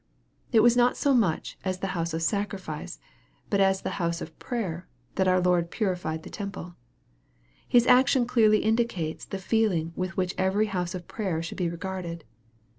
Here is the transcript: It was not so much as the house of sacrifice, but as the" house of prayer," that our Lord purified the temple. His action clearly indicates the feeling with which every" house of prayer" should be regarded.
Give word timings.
It 0.51 0.61
was 0.61 0.75
not 0.75 0.97
so 0.97 1.13
much 1.13 1.59
as 1.63 1.77
the 1.77 1.85
house 1.93 2.11
of 2.15 2.23
sacrifice, 2.23 2.99
but 3.51 3.59
as 3.61 3.83
the" 3.83 3.99
house 4.01 4.19
of 4.19 4.39
prayer," 4.39 4.87
that 5.13 5.27
our 5.27 5.39
Lord 5.39 5.69
purified 5.69 6.23
the 6.23 6.29
temple. 6.31 6.75
His 7.67 7.85
action 7.85 8.25
clearly 8.25 8.63
indicates 8.63 9.25
the 9.25 9.37
feeling 9.37 9.93
with 9.95 10.17
which 10.17 10.33
every" 10.39 10.65
house 10.73 10.95
of 10.95 11.07
prayer" 11.07 11.43
should 11.43 11.59
be 11.59 11.69
regarded. 11.69 12.23